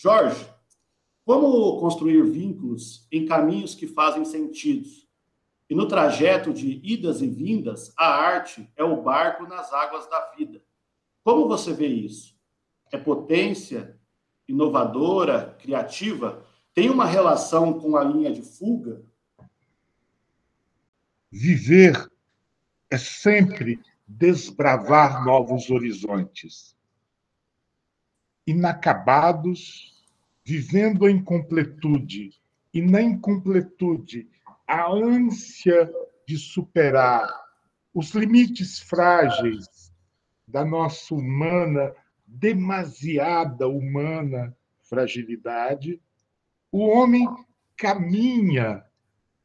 [0.00, 0.48] Jorge,
[1.24, 4.88] como construir vínculos em caminhos que fazem sentido?
[5.68, 10.30] E no trajeto de idas e vindas, a arte é o barco nas águas da
[10.36, 10.62] vida.
[11.24, 12.38] Como você vê isso?
[12.92, 13.98] É potência,
[14.46, 16.46] inovadora, criativa?
[16.72, 19.04] Tem uma relação com a linha de fuga?
[21.28, 22.08] Viver
[22.88, 26.77] é sempre desbravar novos horizontes.
[28.48, 29.94] Inacabados,
[30.42, 32.30] vivendo a incompletude,
[32.72, 34.26] e na incompletude,
[34.66, 35.92] a ânsia
[36.26, 37.28] de superar
[37.92, 39.92] os limites frágeis
[40.46, 41.94] da nossa humana,
[42.26, 46.00] demasiada humana fragilidade,
[46.72, 47.28] o homem
[47.76, 48.82] caminha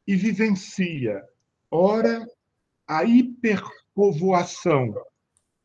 [0.06, 1.22] e vivencia,
[1.70, 2.26] ora,
[2.86, 4.94] a hiperpovoação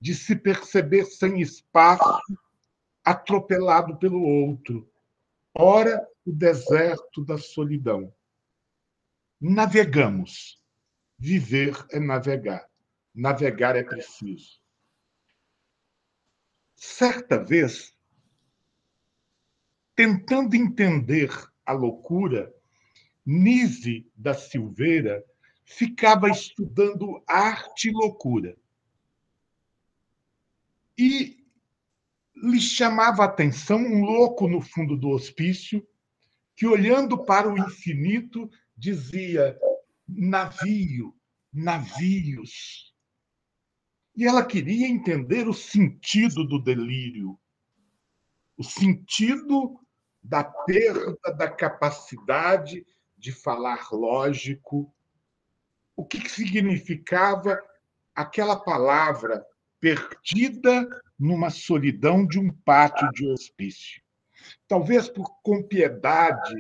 [0.02, 2.22] de se perceber sem espaço,
[3.04, 4.90] atropelado pelo outro,
[5.54, 8.14] ora, o deserto da solidão.
[9.40, 10.60] Navegamos.
[11.18, 12.70] Viver é navegar.
[13.14, 14.62] Navegar é preciso.
[16.76, 17.94] Certa vez,
[19.96, 21.30] tentando entender
[21.66, 22.54] a loucura,
[23.26, 25.24] Nise da Silveira
[25.66, 28.58] ficava estudando arte e loucura.
[30.98, 31.39] E
[32.42, 35.86] lhe chamava a atenção um louco no fundo do hospício,
[36.56, 39.58] que, olhando para o infinito, dizia:
[40.08, 41.16] navio,
[41.54, 42.94] navios.
[44.16, 47.40] E ela queria entender o sentido do delírio,
[48.58, 49.80] o sentido
[50.22, 52.86] da perda da capacidade
[53.18, 54.94] de falar lógico,
[55.96, 57.58] o que significava
[58.14, 59.46] aquela palavra
[59.80, 60.88] perdida
[61.20, 64.02] numa solidão de um pátio de hospício.
[64.68, 66.56] Talvez por compiedade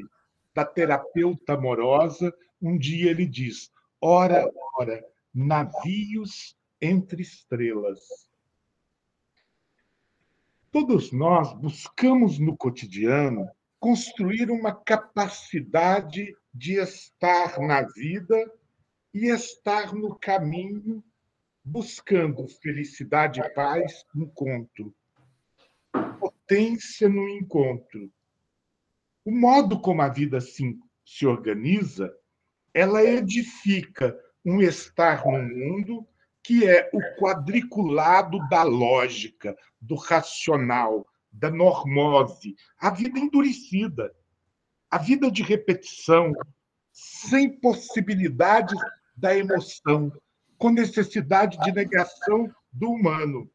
[0.54, 3.72] da terapeuta amorosa, um dia ele diz:
[4.02, 4.46] ora,
[4.78, 5.04] ora,
[5.34, 8.00] navios entre estrelas.
[10.72, 13.50] Todos nós buscamos no cotidiano
[13.80, 18.52] construir uma capacidade de estar na vida
[19.14, 21.04] e estar no caminho
[21.70, 24.94] buscando felicidade e paz encontro,
[26.20, 28.12] potência no encontro.
[29.24, 32.12] O modo como a vida se, se organiza,
[32.74, 36.08] ela edifica um estar no mundo
[36.42, 44.12] que é o quadriculado da lógica, do racional, da normose, a vida endurecida,
[44.90, 46.34] a vida de repetição,
[46.92, 48.74] sem possibilidade
[49.16, 50.12] da emoção,
[50.60, 53.50] com necessidade de negação do humano.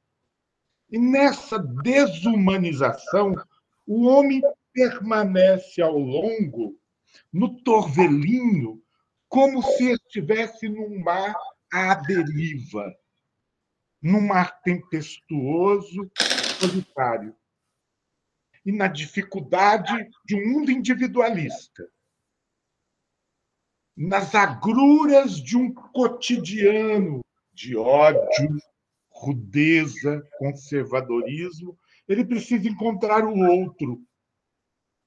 [0.90, 3.34] E nessa desumanização,
[3.86, 4.40] o homem
[4.72, 6.76] permanece ao longo
[7.30, 8.82] no torvelinho,
[9.28, 11.36] como se estivesse num mar
[11.70, 12.92] à deriva,
[14.00, 16.10] num mar tempestuoso,
[16.58, 17.36] solitário.
[18.64, 21.86] E na dificuldade de um mundo individualista,
[23.96, 27.20] nas agruras de um cotidiano
[27.52, 28.58] de ódio,
[29.08, 31.78] rudeza, conservadorismo,
[32.08, 34.04] ele precisa encontrar o outro.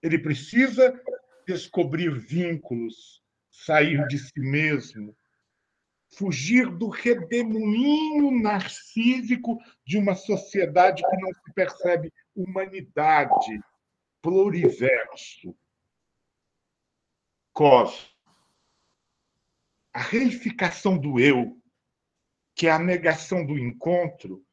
[0.01, 0.99] Ele precisa
[1.45, 3.21] descobrir vínculos,
[3.51, 5.15] sair de si mesmo,
[6.09, 13.59] fugir do redemoinho narcísico de uma sociedade que não se percebe humanidade,
[14.21, 15.55] pluriverso,
[17.51, 18.16] cosmos
[19.97, 21.59] a reificação do eu,
[22.53, 24.45] que é a negação do encontro,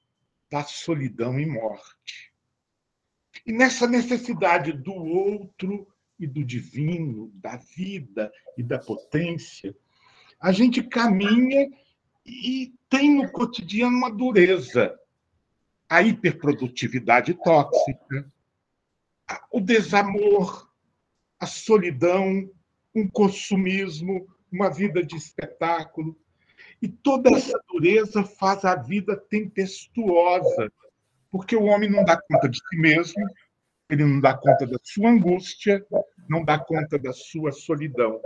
[0.50, 2.32] da solidão e morte.
[3.44, 5.86] E nessa necessidade do outro
[6.18, 9.76] e do divino, da vida e da potência,
[10.40, 11.70] a gente caminha
[12.24, 14.98] e tem no cotidiano uma dureza,
[15.90, 18.32] a hiperprodutividade tóxica,
[19.52, 20.72] o desamor,
[21.38, 22.50] a solidão,
[22.94, 26.16] um consumismo, uma vida de espetáculo.
[26.80, 30.72] E toda essa dureza faz a vida tempestuosa,
[31.30, 33.24] porque o homem não dá conta de si mesmo,
[33.90, 35.84] ele não dá conta da sua angústia,
[36.28, 38.20] não dá conta da sua solidão.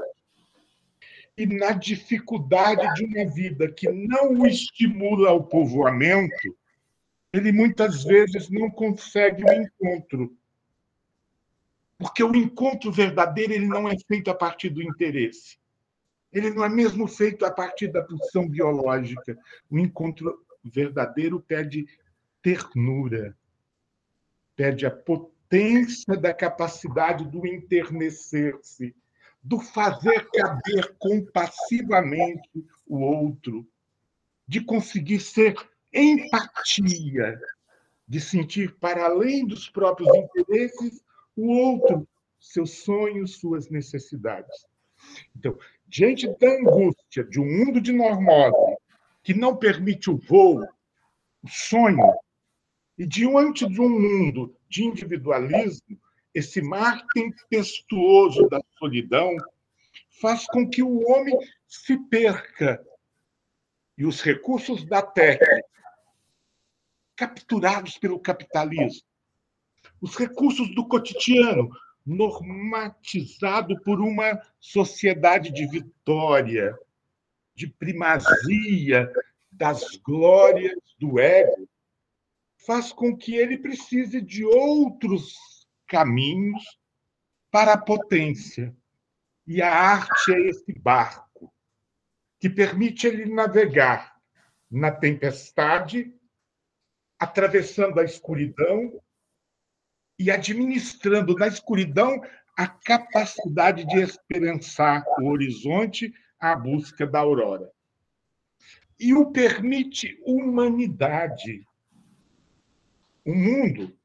[1.36, 6.56] E na dificuldade de uma vida que não o estimula ao povoamento,
[7.32, 10.36] ele muitas vezes não consegue o encontro.
[11.96, 15.58] Porque o encontro verdadeiro ele não é feito a partir do interesse
[16.32, 19.36] ele não é mesmo feito a partir da pulsão biológica.
[19.70, 21.86] O encontro verdadeiro pede
[22.42, 23.36] ternura,
[24.54, 28.94] pede a potência da capacidade do enternecer-se,
[29.42, 33.66] do fazer caber compassivamente o outro,
[34.46, 35.56] de conseguir ser
[35.92, 37.40] empatia,
[38.06, 41.02] de sentir para além dos próprios interesses
[41.36, 42.08] o outro,
[42.40, 44.66] seus sonhos, suas necessidades.
[45.36, 45.56] Então,
[45.88, 48.76] diante da angústia de um mundo de normose
[49.22, 50.62] que não permite o voo,
[51.42, 52.14] o sonho,
[52.96, 55.98] e diante de um mundo de individualismo,
[56.34, 59.34] esse mar tempestuoso da solidão
[60.20, 61.36] faz com que o homem
[61.66, 62.84] se perca
[63.96, 65.60] e os recursos da terra,
[67.16, 69.06] capturados pelo capitalismo,
[70.00, 71.68] os recursos do cotidiano,
[72.04, 76.78] normatizado por uma sociedade de vitória,
[77.54, 79.12] de primazia
[79.50, 81.68] das glórias do ego,
[82.66, 86.78] faz com que ele precise de outros caminhos
[87.50, 88.76] para a potência.
[89.46, 91.52] E a arte é esse barco
[92.38, 94.16] que permite ele navegar
[94.70, 96.14] na tempestade,
[97.18, 99.00] atravessando a escuridão
[100.18, 102.20] e administrando na escuridão
[102.56, 107.70] a capacidade de esperançar o horizonte à busca da aurora.
[108.98, 111.64] E o permite humanidade.
[113.24, 113.96] Um mundo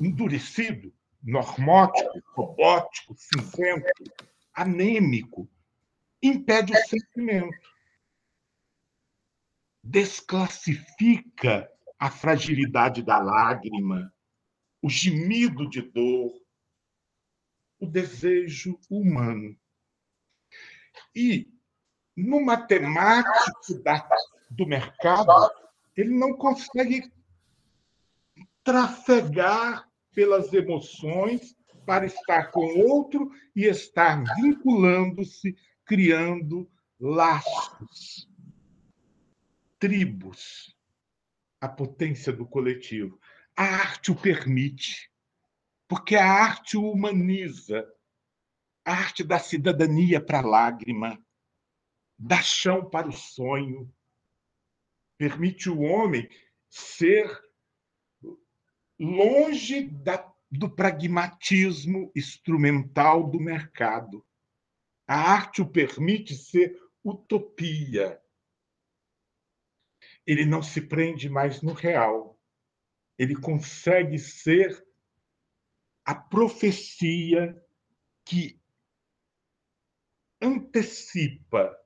[0.00, 3.86] endurecido, normótico, robótico, cinzento,
[4.52, 5.48] anêmico,
[6.20, 7.70] impede o sentimento.
[9.84, 14.12] Desclassifica a fragilidade da lágrima,
[14.82, 16.32] o gemido de dor,
[17.78, 19.56] o desejo humano.
[21.14, 21.48] E
[22.16, 24.08] no matemático da,
[24.50, 25.50] do mercado,
[25.96, 27.10] ele não consegue
[28.62, 38.28] trafegar pelas emoções para estar com outro e estar vinculando-se, criando laços,
[39.78, 40.76] tribos,
[41.60, 43.19] a potência do coletivo.
[43.60, 45.12] A arte o permite,
[45.86, 47.86] porque a arte o humaniza.
[48.86, 51.22] A arte da cidadania para a lágrima,
[52.18, 53.94] dá chão para o sonho,
[55.18, 56.26] permite o homem
[56.70, 57.30] ser
[58.98, 64.26] longe da, do pragmatismo instrumental do mercado.
[65.06, 68.18] A arte o permite ser utopia.
[70.26, 72.29] Ele não se prende mais no real
[73.20, 74.82] ele consegue ser
[76.02, 77.62] a profecia
[78.24, 78.58] que
[80.40, 81.78] antecipa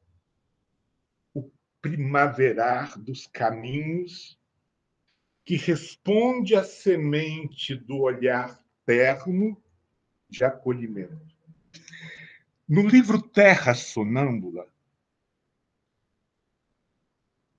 [1.35, 1.51] o
[1.83, 4.41] primaverar dos caminhos,
[5.45, 9.61] que responde à semente do olhar terno
[10.31, 11.35] de acolhimento.
[12.69, 14.73] No livro Terra Sonâmbula,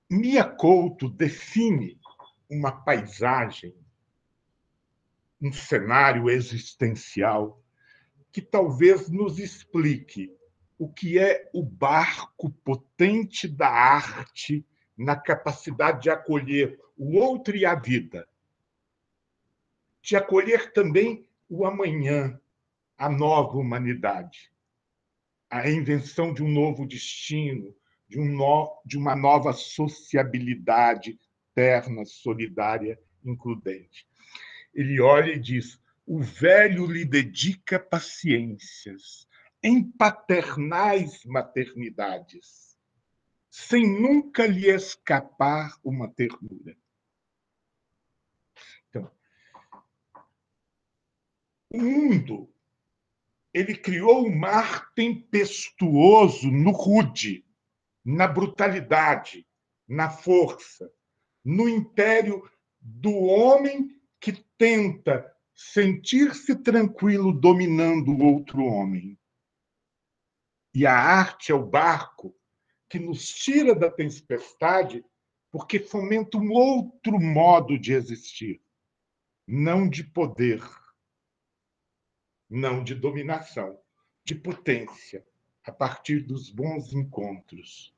[0.08, 2.00] Mia Couto define
[2.48, 3.74] uma paisagem,
[5.40, 7.62] um cenário existencial
[8.32, 10.34] que talvez nos explique
[10.78, 14.64] o que é o barco potente da arte
[14.96, 18.28] na capacidade de acolher o outro e a vida,
[20.02, 22.40] de acolher também o amanhã,
[22.96, 24.50] a nova humanidade,
[25.50, 27.74] a invenção de um novo destino,
[28.08, 31.18] de, um no, de uma nova sociabilidade
[31.56, 34.06] terna, solidária, includente.
[34.74, 39.26] Ele olha e diz: o velho lhe dedica paciências
[39.62, 42.76] em paternais maternidades,
[43.50, 46.76] sem nunca lhe escapar uma ternura.
[48.90, 49.10] Então,
[51.70, 52.52] o mundo
[53.54, 57.46] ele criou um mar tempestuoso no rude,
[58.04, 59.48] na brutalidade,
[59.88, 60.92] na força,
[61.46, 62.42] no império
[62.80, 63.88] do homem
[64.18, 69.16] que tenta sentir-se tranquilo dominando o outro homem.
[70.74, 72.36] E a arte é o barco
[72.88, 75.04] que nos tira da tempestade
[75.52, 78.60] porque fomenta um outro modo de existir,
[79.46, 80.60] não de poder,
[82.50, 83.78] não de dominação,
[84.24, 85.24] de potência,
[85.62, 87.95] a partir dos bons encontros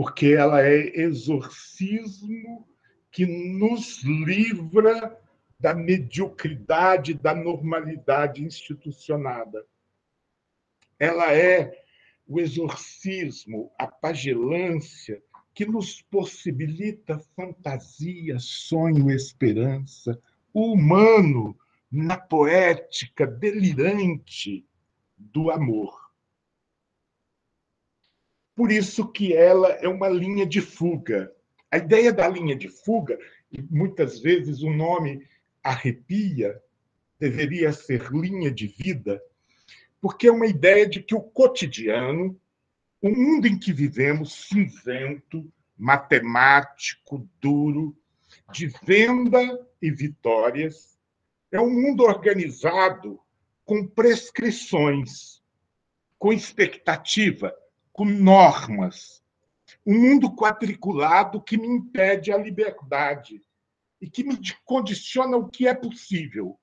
[0.00, 2.66] porque ela é exorcismo
[3.12, 5.20] que nos livra
[5.58, 9.62] da mediocridade, da normalidade institucionada.
[10.98, 11.84] Ela é
[12.26, 20.18] o exorcismo, a pagelância que nos possibilita fantasia, sonho, esperança,
[20.50, 21.54] o humano
[21.92, 24.66] na poética delirante
[25.18, 26.09] do amor.
[28.60, 31.34] Por isso que ela é uma linha de fuga.
[31.70, 33.18] A ideia da linha de fuga,
[33.50, 35.26] e muitas vezes o nome
[35.64, 36.60] arrepia,
[37.18, 39.18] deveria ser linha de vida,
[39.98, 42.38] porque é uma ideia de que o cotidiano,
[43.00, 47.96] o mundo em que vivemos, cinzento, matemático, duro,
[48.52, 49.40] de venda
[49.80, 50.98] e vitórias,
[51.50, 53.18] é um mundo organizado
[53.64, 55.42] com prescrições,
[56.18, 57.54] com expectativa,
[58.00, 59.22] com normas.
[59.86, 63.42] Um mundo quadriculado que me impede a liberdade
[64.00, 66.58] e que me condiciona o que é possível,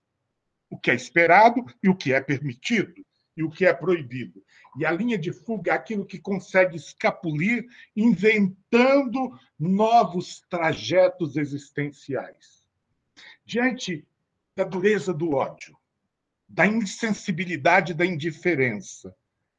[0.67, 4.43] o que é esperado e o que é permitido e o que é proibido.
[4.79, 12.67] E a linha de fuga é aquilo que consegue escapulir, inventando novos trajetos existenciais.
[13.45, 14.03] Diante
[14.55, 15.77] da dureza do ódio,
[16.49, 19.15] da insensibilidade da indiferença,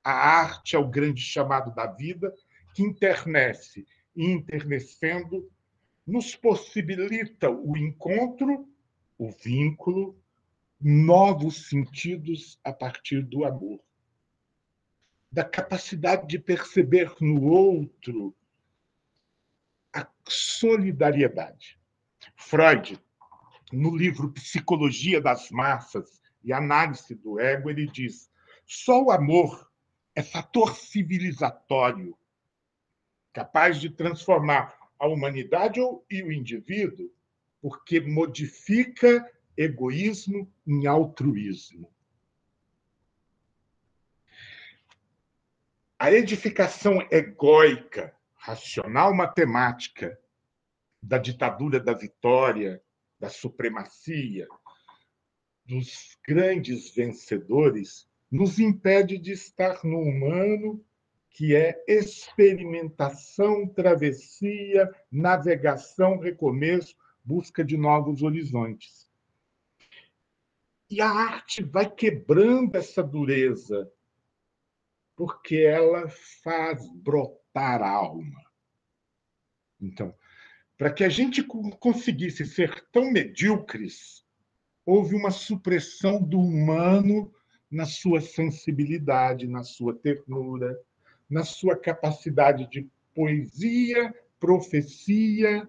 [0.08, 2.34] a arte é o grande chamado da vida
[2.74, 3.86] que internece
[4.16, 5.52] e internecendo
[6.06, 8.66] nos possibilita o encontro,
[9.18, 10.18] o vínculo,
[10.80, 13.80] novos sentidos a partir do amor,
[15.30, 18.34] da capacidade de perceber no outro
[19.92, 21.78] a solidariedade.
[22.34, 22.98] Freud,
[23.70, 28.30] no livro Psicologia das Massas e Análise do Ego, ele diz:
[28.64, 29.67] só o amor
[30.18, 32.18] é fator civilizatório
[33.32, 35.78] capaz de transformar a humanidade
[36.10, 37.08] e o indivíduo,
[37.62, 39.24] porque modifica
[39.56, 41.88] egoísmo em altruísmo.
[45.96, 50.18] A edificação egóica, racional matemática
[51.00, 52.82] da ditadura da vitória,
[53.20, 54.48] da supremacia,
[55.64, 60.84] dos grandes vencedores, nos impede de estar no humano,
[61.30, 69.08] que é experimentação, travessia, navegação, recomeço, busca de novos horizontes.
[70.90, 73.90] E a arte vai quebrando essa dureza,
[75.14, 76.08] porque ela
[76.42, 78.42] faz brotar a alma.
[79.80, 80.14] Então,
[80.76, 84.24] para que a gente conseguisse ser tão medíocres,
[84.86, 87.32] houve uma supressão do humano
[87.70, 90.78] na sua sensibilidade, na sua ternura,
[91.28, 95.68] na sua capacidade de poesia, profecia,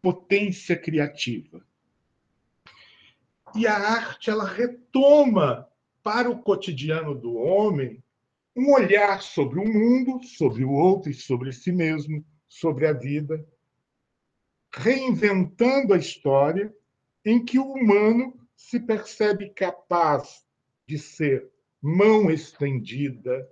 [0.00, 1.64] potência criativa.
[3.54, 5.68] E a arte ela retoma
[6.02, 8.02] para o cotidiano do homem
[8.56, 13.46] um olhar sobre o mundo, sobre o outro e sobre si mesmo, sobre a vida,
[14.74, 16.74] reinventando a história
[17.24, 20.46] em que o humano se percebe capaz
[20.86, 23.46] de ser mão estendida,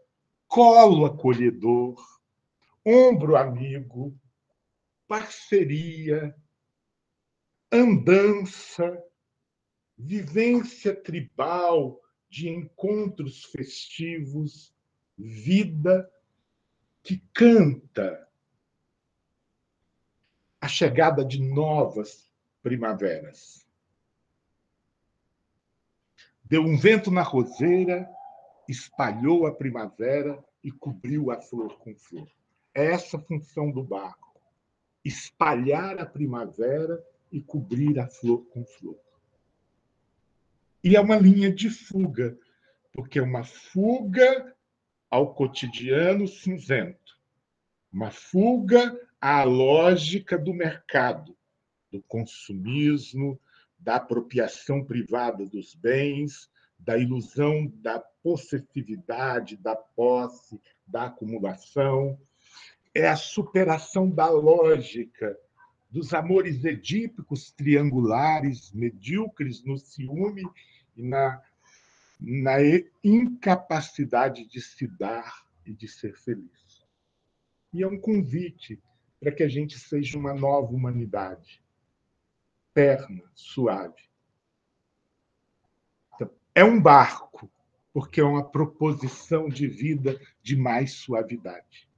[0.47, 2.00] colo acolhedor,
[2.87, 4.17] ombro amigo,
[5.07, 6.35] parceria,
[7.71, 9.02] andança,
[9.99, 14.73] vivência tribal de encontros festivos,
[15.19, 16.11] vida
[17.02, 18.29] que canta
[20.61, 22.31] a chegada de novas
[22.62, 23.70] primaveras.
[26.50, 28.11] Deu um vento na roseira,
[28.69, 32.28] espalhou a primavera e cobriu a flor com flor.
[32.75, 34.35] É essa a função do barco:
[35.04, 38.99] espalhar a primavera e cobrir a flor com flor.
[40.83, 42.37] E é uma linha de fuga,
[42.92, 44.52] porque é uma fuga
[45.09, 47.16] ao cotidiano cinzento,
[47.92, 51.37] uma fuga à lógica do mercado,
[51.92, 53.40] do consumismo,
[53.81, 62.19] da apropriação privada dos bens, da ilusão da possessividade, da posse, da acumulação.
[62.95, 65.39] É a superação da lógica
[65.91, 70.45] dos amores edípicos triangulares, medíocres no ciúme
[70.97, 71.43] e na,
[72.21, 72.57] na
[73.03, 76.87] incapacidade de se dar e de ser feliz.
[77.73, 78.81] E é um convite
[79.19, 81.63] para que a gente seja uma nova humanidade,
[82.73, 84.09] perna, suave.
[86.15, 87.50] Então, é um barco,
[87.93, 91.90] porque é uma proposição de vida de mais suavidade.